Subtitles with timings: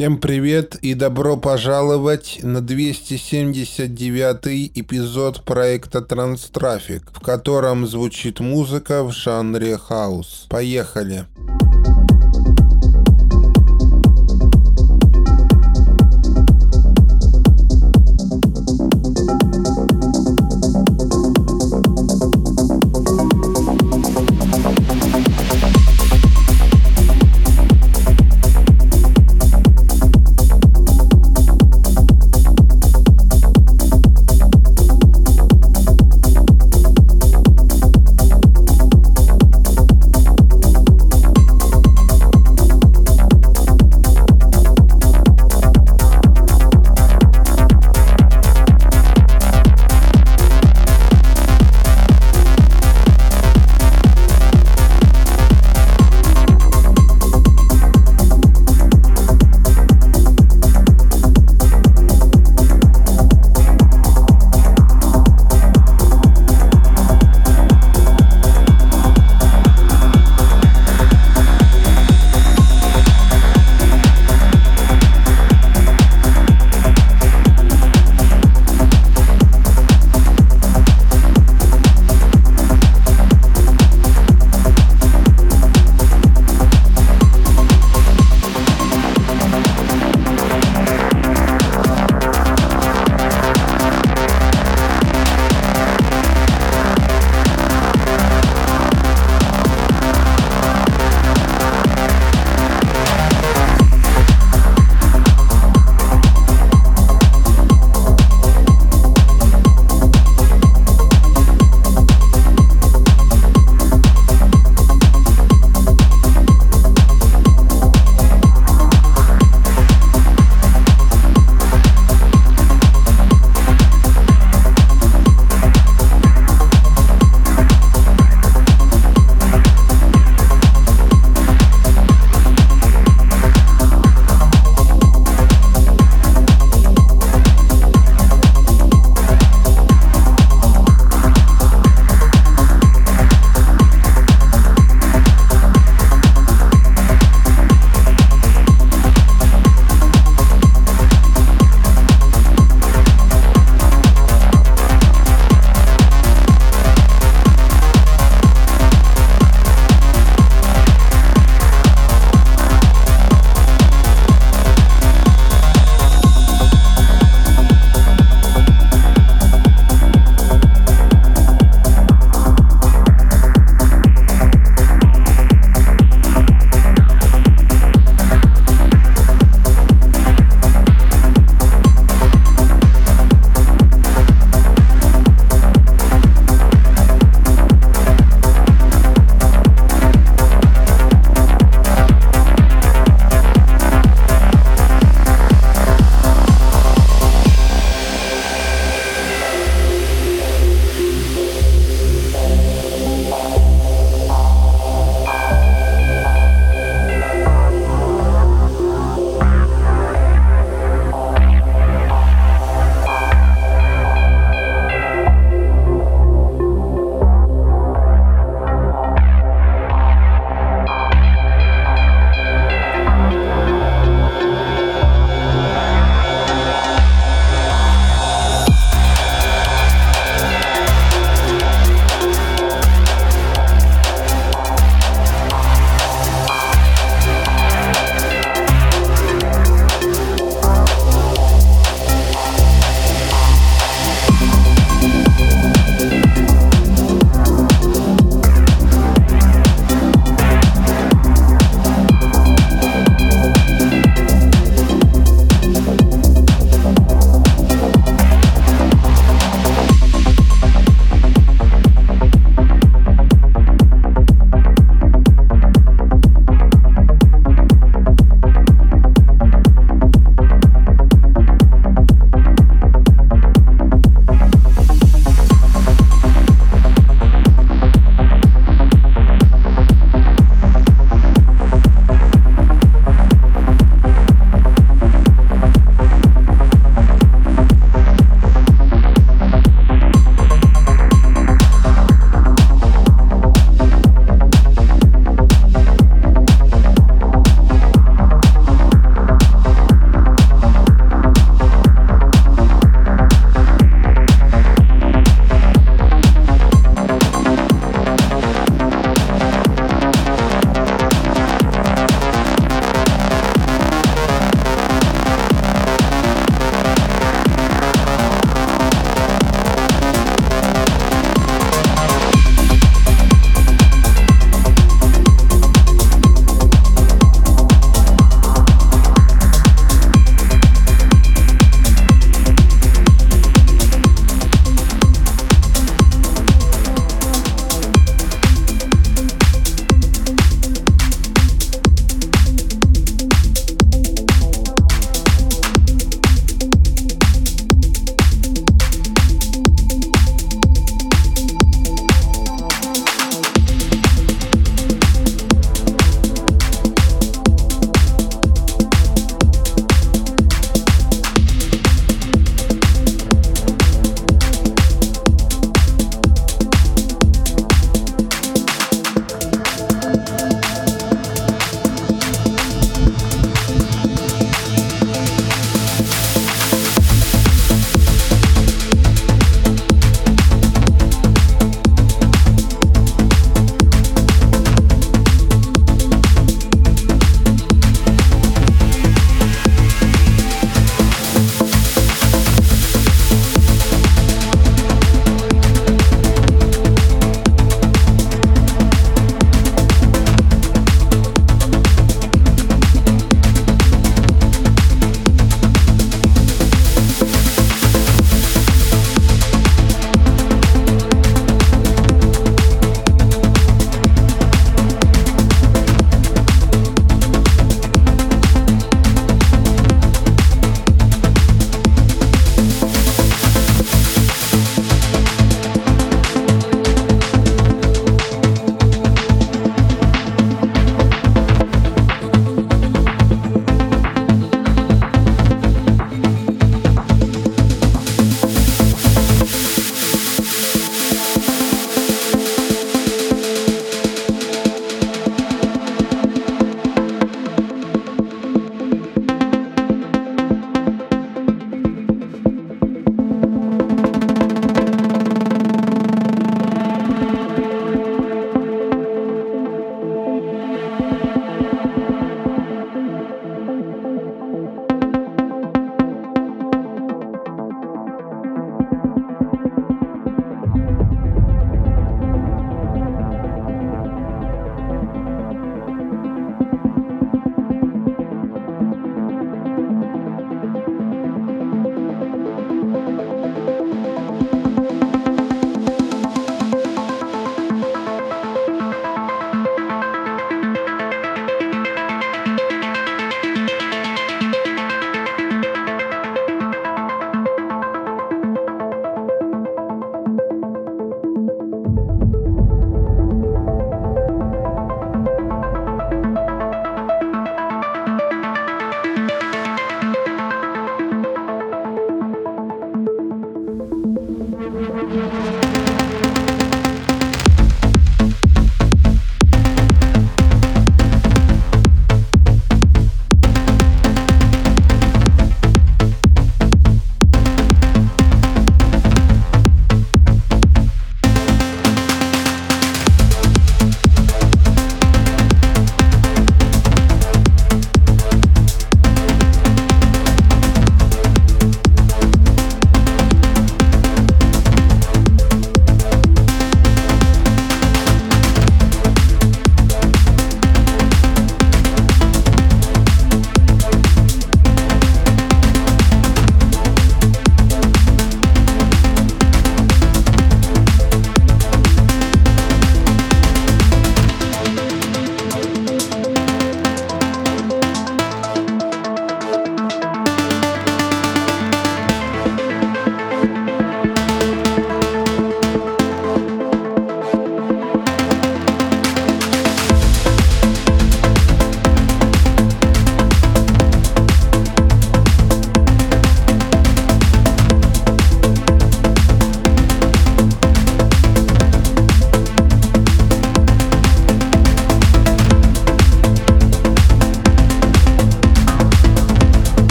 [0.00, 9.12] Всем привет и добро пожаловать на 279 эпизод проекта Транстрафик, в котором звучит музыка в
[9.12, 10.46] жанре хаус.
[10.48, 11.26] Поехали!
[11.36, 11.59] My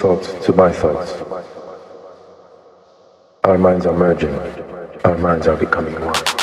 [0.00, 1.12] thoughts to my thoughts.
[3.44, 4.34] Our minds are merging.
[5.04, 6.39] Our minds are becoming one.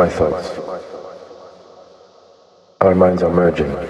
[0.00, 0.48] My thoughts.
[2.80, 3.89] Our minds are merging.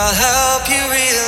[0.00, 1.18] I'll help you realize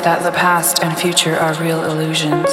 [0.00, 2.46] that the past and future are real illusions.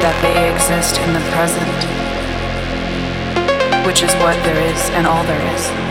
[0.00, 1.68] That they exist in the present,
[3.86, 5.87] which is what there is and all there is.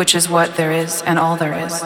[0.00, 1.84] Which is what there is and all there is.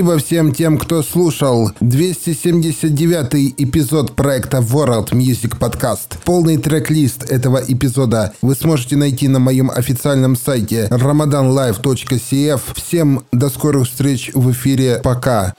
[0.00, 6.16] Спасибо всем тем, кто слушал 279 эпизод проекта World Music Podcast.
[6.24, 12.60] Полный трек-лист этого эпизода вы сможете найти на моем официальном сайте ramadanlive.cf.
[12.76, 15.02] Всем до скорых встреч в эфире.
[15.04, 15.52] Пока.